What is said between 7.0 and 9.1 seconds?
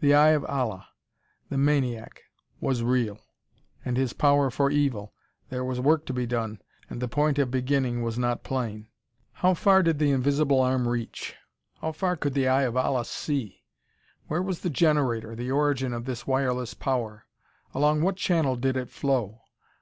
point of beginning was not plain.